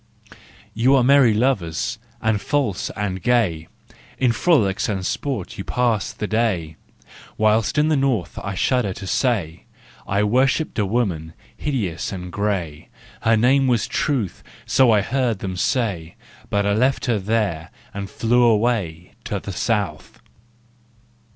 "You 0.73 0.95
are 0.95 1.03
merry 1.03 1.31
lovers 1.35 1.99
and 2.23 2.41
false 2.41 2.89
and 2.95 3.21
gay," 3.21 3.67
In 4.17 4.31
frolics 4.31 4.89
and 4.89 5.05
sport 5.05 5.59
you 5.59 5.63
pass 5.63 6.11
the 6.11 6.25
day; 6.25 6.75
("Whilst 7.37 7.77
in 7.77 7.89
the 7.89 7.95
North, 7.95 8.39
I 8.39 8.55
shudder 8.55 8.93
to 8.95 9.05
say," 9.05 9.65
I 10.07 10.23
worshipped 10.23 10.79
a 10.79 10.87
woman, 10.87 11.35
hideous 11.55 12.11
and 12.11 12.31
gray," 12.31 12.89
Her 13.21 13.37
name 13.37 13.67
was 13.67 13.85
Truth, 13.87 14.41
so 14.65 14.89
I 14.89 15.01
heard 15.01 15.37
them 15.37 15.55
say," 15.55 16.15
But 16.49 16.65
I 16.65 16.73
left 16.73 17.05
her 17.05 17.19
there 17.19 17.69
and 17.93 18.05
I 18.07 18.11
flew 18.11 18.41
away 18.41 19.11
"To 19.25 19.39
the 19.39 19.51
South! 19.51 20.19